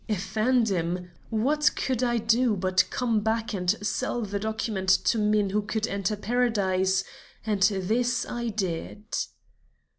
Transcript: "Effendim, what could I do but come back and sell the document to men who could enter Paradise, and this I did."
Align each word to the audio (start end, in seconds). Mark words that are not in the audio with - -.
"Effendim, 0.07 1.11
what 1.29 1.69
could 1.75 2.01
I 2.01 2.17
do 2.17 2.55
but 2.55 2.85
come 2.89 3.19
back 3.19 3.53
and 3.53 3.69
sell 3.85 4.23
the 4.23 4.39
document 4.39 4.89
to 4.89 5.19
men 5.19 5.51
who 5.51 5.61
could 5.61 5.85
enter 5.85 6.15
Paradise, 6.15 7.03
and 7.45 7.61
this 7.61 8.25
I 8.27 8.47
did." 8.47 9.03